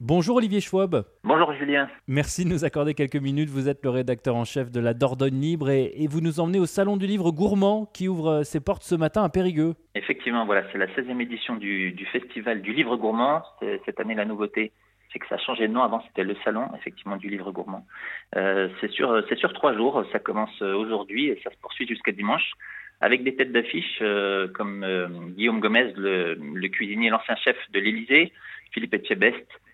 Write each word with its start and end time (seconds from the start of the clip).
Bonjour 0.00 0.36
Olivier 0.36 0.60
Schwab. 0.60 1.02
Bonjour 1.24 1.52
Julien. 1.54 1.88
Merci 2.06 2.44
de 2.44 2.50
nous 2.50 2.64
accorder 2.64 2.94
quelques 2.94 3.16
minutes. 3.16 3.48
Vous 3.48 3.68
êtes 3.68 3.82
le 3.82 3.90
rédacteur 3.90 4.36
en 4.36 4.44
chef 4.44 4.70
de 4.70 4.78
la 4.78 4.94
Dordogne 4.94 5.40
Libre 5.40 5.70
et, 5.70 5.90
et 5.96 6.06
vous 6.06 6.20
nous 6.20 6.38
emmenez 6.38 6.60
au 6.60 6.66
Salon 6.66 6.96
du 6.96 7.08
Livre 7.08 7.32
Gourmand 7.32 7.86
qui 7.92 8.06
ouvre 8.06 8.44
ses 8.44 8.60
portes 8.60 8.84
ce 8.84 8.94
matin 8.94 9.24
à 9.24 9.28
Périgueux. 9.28 9.74
Effectivement, 9.96 10.46
voilà, 10.46 10.62
c'est 10.70 10.78
la 10.78 10.86
16e 10.86 11.20
édition 11.20 11.56
du, 11.56 11.90
du 11.90 12.06
Festival 12.06 12.62
du 12.62 12.72
Livre 12.72 12.96
Gourmand. 12.96 13.42
Cette 13.86 13.98
année, 13.98 14.14
la 14.14 14.24
nouveauté, 14.24 14.70
c'est 15.12 15.18
que 15.18 15.26
ça 15.26 15.34
a 15.34 15.38
changé 15.38 15.66
de 15.66 15.72
nom. 15.72 15.82
Avant, 15.82 16.00
c'était 16.06 16.22
le 16.22 16.36
Salon, 16.44 16.68
effectivement, 16.76 17.16
du 17.16 17.28
Livre 17.28 17.50
Gourmand. 17.50 17.84
Euh, 18.36 18.68
c'est 18.80 18.92
sur, 18.92 19.20
c'est 19.28 19.36
sur 19.36 19.52
trois 19.52 19.74
jours. 19.74 20.04
Ça 20.12 20.20
commence 20.20 20.62
euh, 20.62 20.74
aujourd'hui 20.76 21.26
et 21.26 21.40
ça 21.42 21.50
se 21.50 21.56
poursuit 21.60 21.88
jusqu'à 21.88 22.12
dimanche. 22.12 22.52
Avec 23.00 23.24
des 23.24 23.34
têtes 23.34 23.50
d'affiche 23.50 23.98
euh, 24.00 24.46
comme 24.46 24.84
euh, 24.84 25.08
Guillaume 25.36 25.58
Gomez, 25.58 25.92
le, 25.96 26.34
le 26.34 26.68
cuisinier, 26.68 27.10
l'ancien 27.10 27.34
chef 27.34 27.56
de 27.72 27.80
l'Élysée, 27.80 28.32
Philippe 28.70 28.94
Etchebest, 28.94 29.34
euh, 29.34 29.67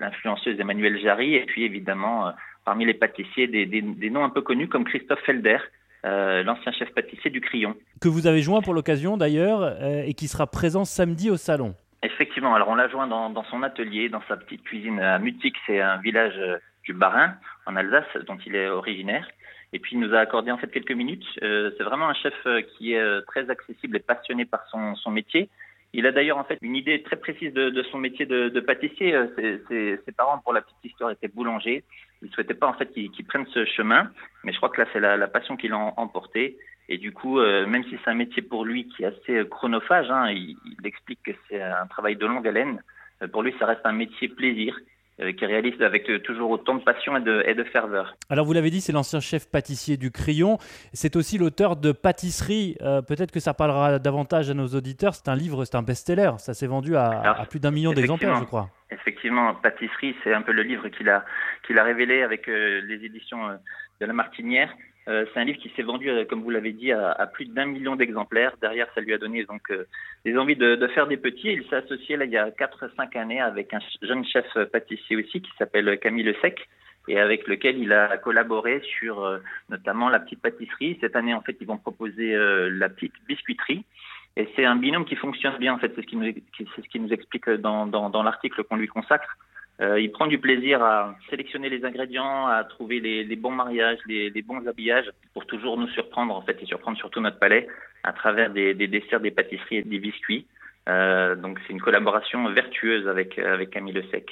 l'influenceuse 0.00 0.58
Emmanuelle 0.60 0.98
Jarry, 1.00 1.34
et 1.34 1.44
puis 1.44 1.64
évidemment, 1.64 2.28
euh, 2.28 2.30
parmi 2.64 2.84
les 2.84 2.94
pâtissiers, 2.94 3.46
des, 3.46 3.66
des- 3.66 3.82
des 3.82 4.10
noms 4.10 4.24
un 4.24 4.30
peu 4.30 4.42
connus 4.42 4.68
comme 4.68 4.84
Christophe 4.84 5.20
Felder, 5.26 5.58
euh, 6.04 6.42
l'ancien 6.42 6.72
chef 6.72 6.90
pâtissier 6.94 7.30
du 7.30 7.40
Crillon. 7.40 7.74
Que 8.00 8.08
vous 8.08 8.26
avez 8.26 8.42
joint 8.42 8.60
pour 8.62 8.74
l'occasion 8.74 9.16
d'ailleurs 9.16 9.62
euh, 9.62 10.02
et 10.06 10.14
qui 10.14 10.28
sera 10.28 10.46
présent 10.46 10.84
samedi 10.84 11.30
au 11.30 11.36
Salon. 11.36 11.74
Effectivement, 12.02 12.54
alors 12.54 12.68
on 12.68 12.74
l'a 12.74 12.88
joint 12.88 13.06
dans, 13.06 13.30
dans 13.30 13.44
son 13.44 13.62
atelier, 13.62 14.08
dans 14.10 14.22
sa 14.28 14.36
petite 14.36 14.62
cuisine 14.62 15.00
à 15.00 15.18
Mutig, 15.18 15.54
c'est 15.66 15.80
un 15.80 15.96
village 15.98 16.34
euh, 16.38 16.58
du 16.84 16.92
Bas-Rhin, 16.92 17.34
en 17.66 17.76
Alsace, 17.76 18.04
dont 18.26 18.36
il 18.44 18.54
est 18.54 18.68
originaire. 18.68 19.26
Et 19.72 19.78
puis 19.78 19.96
il 19.96 20.00
nous 20.00 20.14
a 20.14 20.18
accordé 20.18 20.50
en 20.52 20.58
fait 20.58 20.68
quelques 20.70 20.92
minutes. 20.92 21.24
Euh, 21.42 21.70
c'est 21.76 21.82
vraiment 21.82 22.08
un 22.08 22.14
chef 22.14 22.34
euh, 22.46 22.60
qui 22.60 22.92
est 22.92 22.98
euh, 23.00 23.22
très 23.26 23.48
accessible 23.50 23.96
et 23.96 24.00
passionné 24.00 24.44
par 24.44 24.60
son, 24.70 24.94
son 24.96 25.10
métier. 25.10 25.48
Il 25.96 26.08
a 26.08 26.12
d'ailleurs 26.12 26.38
en 26.38 26.44
fait 26.44 26.58
une 26.60 26.74
idée 26.74 27.02
très 27.02 27.14
précise 27.14 27.52
de, 27.54 27.82
son 27.90 27.98
métier 27.98 28.26
de, 28.26 28.60
pâtissier. 28.60 29.14
Euh, 29.14 29.58
Ses, 29.68 30.12
parents, 30.12 30.38
pour 30.40 30.52
la 30.52 30.60
petite 30.60 30.84
histoire, 30.84 31.12
étaient 31.12 31.28
boulangers. 31.28 31.84
Ils 32.20 32.30
souhaitaient 32.32 32.54
pas 32.54 32.66
en 32.66 32.72
fait 32.74 32.92
qu'il 32.92 33.10
qu'il 33.12 33.24
prenne 33.24 33.46
ce 33.54 33.64
chemin, 33.64 34.10
mais 34.42 34.52
je 34.52 34.56
crois 34.56 34.70
que 34.70 34.80
là 34.80 34.88
c'est 34.92 34.98
la, 34.98 35.28
passion 35.28 35.56
qui 35.56 35.68
l'a 35.68 35.76
em- 35.76 35.92
emporté. 35.96 36.58
Et 36.88 36.98
du 36.98 37.12
coup, 37.12 37.38
euh, 37.38 37.64
même 37.66 37.84
si 37.84 37.96
c'est 38.02 38.10
un 38.10 38.14
métier 38.14 38.42
pour 38.42 38.64
lui 38.64 38.88
qui 38.88 39.04
est 39.04 39.06
assez 39.06 39.36
euh, 39.36 39.44
chronophage, 39.44 40.10
hein, 40.10 40.30
il, 40.30 40.56
il 40.66 40.86
explique 40.86 41.22
que 41.22 41.32
c'est 41.48 41.62
un 41.62 41.86
travail 41.86 42.16
de 42.16 42.26
longue 42.26 42.46
haleine. 42.46 42.82
pour 43.32 43.42
lui, 43.44 43.54
ça 43.60 43.66
reste 43.66 43.86
un 43.86 43.92
métier 43.92 44.28
plaisir 44.28 44.76
euh, 45.20 45.32
qu'il 45.32 45.46
réalise 45.46 45.80
avec 45.80 46.08
euh, 46.10 46.18
toujours 46.18 46.50
autant 46.50 46.74
de 46.74 46.82
passion 46.82 47.16
et 47.16 47.20
de, 47.20 47.42
et 47.46 47.54
de 47.54 47.64
ferveur. 47.64 48.16
Alors 48.30 48.46
vous 48.46 48.52
l'avez 48.52 48.70
dit, 48.70 48.80
c'est 48.80 48.92
l'ancien 48.92 49.20
chef 49.20 49.50
pâtissier 49.50 49.96
du 49.96 50.10
Crillon. 50.10 50.58
C'est 50.92 51.16
aussi 51.16 51.38
l'auteur 51.38 51.76
de 51.76 51.92
Pâtisserie. 51.92 52.76
Euh, 52.82 53.02
Peut-être 53.02 53.30
que 53.30 53.40
ça 53.40 53.54
parlera 53.54 53.98
davantage 53.98 54.50
à 54.50 54.54
nos 54.54 54.66
auditeurs. 54.68 55.14
C'est 55.14 55.28
un 55.28 55.36
livre, 55.36 55.64
c'est 55.64 55.76
un 55.76 55.82
best-seller. 55.82 56.32
Ça 56.38 56.54
s'est 56.54 56.66
vendu 56.66 56.96
à, 56.96 57.06
Alors, 57.06 57.40
à 57.40 57.46
plus 57.46 57.60
d'un 57.60 57.70
million 57.70 57.92
d'exemplaires, 57.92 58.36
je 58.36 58.44
crois. 58.44 58.70
Effectivement, 58.90 59.54
Pâtisserie, 59.54 60.14
c'est 60.22 60.32
un 60.32 60.42
peu 60.42 60.52
le 60.52 60.62
livre 60.62 60.88
qu'il 60.88 61.08
a, 61.08 61.24
qu'il 61.66 61.78
a 61.78 61.84
révélé 61.84 62.22
avec 62.22 62.48
euh, 62.48 62.80
les 62.84 63.04
éditions 63.04 63.48
euh, 63.48 63.54
de 64.00 64.06
La 64.06 64.12
Martinière. 64.12 64.72
Euh, 65.08 65.26
c'est 65.32 65.40
un 65.40 65.44
livre 65.44 65.58
qui 65.58 65.70
s'est 65.76 65.82
vendu, 65.82 66.08
euh, 66.08 66.24
comme 66.24 66.42
vous 66.42 66.50
l'avez 66.50 66.72
dit, 66.72 66.92
à, 66.92 67.26
plus 67.32 67.46
d'un 67.46 67.66
million 67.66 67.96
d'exemplaires. 67.96 68.56
Derrière, 68.60 68.88
ça 68.94 69.00
lui 69.00 69.12
a 69.12 69.18
donné 69.18 69.44
donc 69.44 69.70
euh, 69.70 69.86
des 70.24 70.36
envies 70.38 70.56
de, 70.56 70.76
de 70.76 70.86
faire 70.88 71.06
des 71.06 71.16
petits. 71.16 71.52
Il 71.52 71.64
s'est 71.68 71.76
associé 71.76 72.16
là 72.16 72.24
il 72.24 72.30
y 72.30 72.38
a 72.38 72.50
4-5 72.50 73.18
années 73.18 73.40
avec 73.40 73.74
un 73.74 73.80
jeune 74.02 74.24
chef 74.24 74.46
pâtissier 74.72 75.16
aussi 75.16 75.42
qui 75.42 75.50
s'appelle 75.58 75.98
Camille 75.98 76.24
Le 76.24 76.34
Sec 76.40 76.68
et 77.08 77.18
avec 77.18 77.46
lequel 77.46 77.78
il 77.78 77.92
a 77.92 78.16
collaboré 78.18 78.80
sur 78.98 79.22
euh, 79.24 79.38
notamment 79.68 80.08
la 80.08 80.20
petite 80.20 80.40
pâtisserie. 80.40 80.96
Cette 81.00 81.16
année, 81.16 81.34
en 81.34 81.42
fait, 81.42 81.56
ils 81.60 81.66
vont 81.66 81.76
proposer 81.76 82.34
euh, 82.34 82.70
la 82.70 82.88
petite 82.88 83.12
biscuiterie. 83.28 83.84
Et 84.36 84.48
c'est 84.56 84.64
un 84.64 84.76
binôme 84.76 85.04
qui 85.04 85.16
fonctionne 85.16 85.58
bien, 85.58 85.74
en 85.74 85.78
fait. 85.78 85.92
C'est 85.94 86.02
ce 86.02 86.06
qui 86.06 86.16
nous, 86.16 86.32
ce 86.58 86.88
qui 86.88 87.00
nous 87.00 87.12
explique 87.12 87.48
dans, 87.48 87.86
dans, 87.86 88.10
dans 88.10 88.22
l'article 88.22 88.64
qu'on 88.64 88.76
lui 88.76 88.88
consacre. 88.88 89.36
Euh, 89.80 90.00
il 90.00 90.12
prend 90.12 90.28
du 90.28 90.38
plaisir 90.38 90.82
à 90.82 91.16
sélectionner 91.30 91.68
les 91.68 91.84
ingrédients, 91.84 92.46
à 92.46 92.62
trouver 92.64 93.00
les, 93.00 93.24
les 93.24 93.36
bons 93.36 93.50
mariages, 93.50 93.98
les, 94.06 94.30
les 94.30 94.42
bons 94.42 94.64
habillages 94.66 95.10
pour 95.32 95.46
toujours 95.46 95.76
nous 95.76 95.88
surprendre, 95.88 96.34
en 96.34 96.42
fait, 96.42 96.56
et 96.62 96.66
surprendre 96.66 96.96
surtout 96.96 97.20
notre 97.20 97.38
palais 97.40 97.66
à 98.04 98.12
travers 98.12 98.50
des, 98.50 98.74
des 98.74 98.86
desserts, 98.86 99.20
des 99.20 99.32
pâtisseries 99.32 99.78
et 99.78 99.82
des 99.82 99.98
biscuits. 99.98 100.46
Euh, 100.88 101.34
donc 101.34 101.58
c'est 101.66 101.72
une 101.72 101.80
collaboration 101.80 102.48
vertueuse 102.50 103.08
avec, 103.08 103.38
avec 103.38 103.70
Camille 103.70 103.94
Le 103.94 104.04
Sec. 104.10 104.30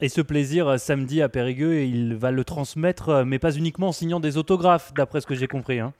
Et 0.00 0.08
ce 0.08 0.22
plaisir, 0.22 0.66
euh, 0.68 0.76
samedi 0.78 1.20
à 1.20 1.28
Périgueux, 1.28 1.80
il 1.80 2.14
va 2.14 2.30
le 2.30 2.44
transmettre, 2.44 3.24
mais 3.26 3.38
pas 3.38 3.52
uniquement 3.54 3.88
en 3.88 3.92
signant 3.92 4.20
des 4.20 4.38
autographes, 4.38 4.94
d'après 4.94 5.20
ce 5.20 5.26
que 5.26 5.34
j'ai 5.34 5.48
compris. 5.48 5.80
hein. 5.80 5.92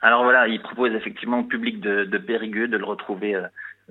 Alors 0.00 0.24
voilà, 0.24 0.48
il 0.48 0.60
propose 0.62 0.92
effectivement 0.94 1.40
au 1.40 1.44
public 1.44 1.80
de, 1.80 2.04
de 2.04 2.18
Périgueux 2.18 2.66
de 2.66 2.76
le 2.78 2.84
retrouver 2.84 3.36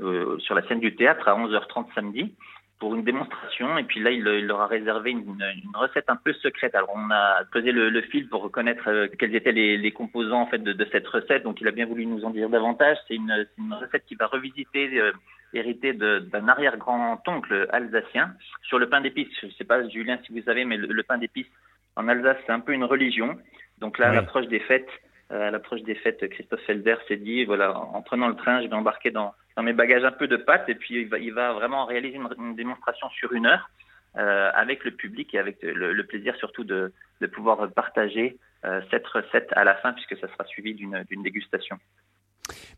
euh, 0.02 0.38
sur 0.40 0.56
la 0.56 0.68
scène 0.68 0.80
du 0.80 0.96
théâtre 0.96 1.28
à 1.28 1.38
11h30 1.38 1.94
samedi 1.94 2.34
pour 2.80 2.94
une 2.96 3.04
démonstration. 3.04 3.78
Et 3.78 3.84
puis 3.84 4.00
là, 4.02 4.12
il, 4.12 4.28
il 4.28 4.46
leur 4.48 4.60
a 4.62 4.68
réservé 4.68 5.12
une, 5.12 5.20
une 5.64 5.76
recette 5.76 6.10
un 6.10 6.18
peu 6.18 6.34
secrète. 6.34 6.76
Alors 6.76 6.92
on 6.94 7.10
a 7.12 7.44
posé 7.52 7.72
le, 7.72 7.90
le 7.90 8.02
fil 8.02 8.28
pour 8.28 8.42
reconnaître 8.44 8.88
euh, 8.90 9.08
quels 9.18 9.34
étaient 9.36 9.52
les, 9.54 9.78
les 9.78 9.92
composants 9.92 10.42
en 10.42 10.48
fait 10.48 10.58
de, 10.60 10.74
de 10.74 10.86
cette 10.92 11.08
recette. 11.08 11.44
Donc 11.44 11.62
il 11.62 11.68
a 11.68 11.72
bien 11.72 11.86
voulu 11.86 12.06
nous 12.06 12.26
en 12.26 12.32
dire 12.32 12.50
davantage. 12.50 12.98
C'est 13.08 13.16
une, 13.16 13.48
une 13.58 13.74
recette 13.74 14.06
qui 14.06 14.16
va 14.16 14.28
revisiter, 14.28 15.00
euh, 15.00 15.12
héritée 15.54 15.94
de- 15.94 16.20
d'un 16.20 16.48
arrière-grand-oncle 16.50 17.68
alsacien 17.72 18.34
sur 18.64 18.78
le 18.80 18.90
pain 18.90 19.02
d'épices. 19.02 19.30
Je 19.42 19.48
ne 19.48 19.52
sais 19.52 19.64
pas 19.64 19.88
Julien 19.88 20.20
si 20.26 20.34
vous 20.34 20.42
savez, 20.44 20.66
mais 20.66 20.78
le, 20.78 20.88
le 20.88 21.04
pain 21.04 21.18
d'épices 21.18 21.48
en 21.96 22.08
Alsace 22.10 22.38
c'est 22.46 22.52
un 22.52 22.60
peu 22.60 22.74
une 22.74 22.84
religion. 22.84 23.38
Donc 23.80 23.98
là, 24.00 24.08
à 24.08 24.10
Oui. 24.10 24.16
l'approche 24.18 24.48
des 24.48 24.60
fêtes, 24.60 24.90
à 25.30 25.52
l'approche 25.52 25.82
des 25.82 25.96
fêtes, 25.96 26.28
Christophe 26.30 26.62
Felder 26.62 26.96
s'est 27.08 27.18
dit, 27.18 27.46
voilà, 27.46 27.78
en 27.78 28.02
prenant 28.02 28.28
le 28.28 28.36
train, 28.36 28.62
je 28.62 28.68
vais 28.68 28.76
embarquer 28.76 29.12
dans, 29.12 29.34
mes 29.62 29.74
bagages 29.74 30.04
un 30.04 30.12
peu 30.12 30.28
de 30.28 30.38
pâtes 30.38 30.70
et 30.70 30.76
puis 30.76 31.08
il 31.20 31.34
va, 31.34 31.54
vraiment 31.54 31.86
réaliser 31.86 32.18
une, 32.38 32.56
démonstration 32.56 33.10
sur 33.10 33.34
une 33.34 33.46
heure 33.46 33.70
euh, 34.18 34.52
avec 34.54 34.84
le 34.84 34.92
public 34.92 35.34
et 35.34 35.40
avec 35.40 35.58
le, 35.62 36.04
plaisir 36.04 36.36
surtout 36.36 36.64
de, 36.64 36.92
pouvoir 37.34 37.72
partager 37.72 38.38
euh, 38.66 38.82
cette 38.92 39.08
recette 39.08 39.50
à 39.54 39.64
la 39.64 39.76
fin 39.76 39.94
puisque 39.94 40.18
ça 40.18 40.28
sera 40.28 40.44
suivi 40.46 40.74
d'une 40.74 41.24
dégustation. 41.24 41.78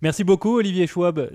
Merci 0.02 0.24
beaucoup 0.24 0.58
Olivier 0.58 0.88
Schwab 0.88 1.30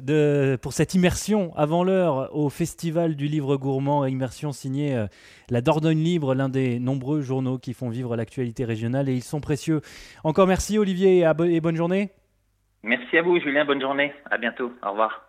pour 0.60 0.72
cette 0.72 0.94
immersion 0.94 1.52
avant 1.56 1.84
l'heure 1.84 2.34
au 2.34 2.48
Festival 2.48 3.16
du 3.16 3.26
Livre 3.26 3.56
Gourmand, 3.56 4.06
immersion 4.06 4.52
signée 4.52 4.94
euh, 4.94 5.06
La 5.50 5.60
Dordogne 5.60 6.02
Libre, 6.02 6.34
l'un 6.34 6.48
des 6.48 6.78
nombreux 6.78 7.20
journaux 7.20 7.58
qui 7.58 7.74
font 7.74 7.88
vivre 7.88 8.16
l'actualité 8.16 8.64
régionale 8.64 9.08
et 9.08 9.14
ils 9.14 9.22
sont 9.22 9.40
précieux. 9.40 9.80
Encore 10.24 10.46
merci 10.46 10.78
Olivier 10.78 11.18
et, 11.18 11.54
et 11.54 11.60
bonne 11.60 11.76
journée. 11.76 12.10
Merci 12.82 13.18
à 13.18 13.22
vous 13.22 13.38
Julien, 13.40 13.64
bonne 13.64 13.80
journée, 13.80 14.12
à 14.30 14.38
bientôt, 14.38 14.72
au 14.84 14.90
revoir. 14.90 15.22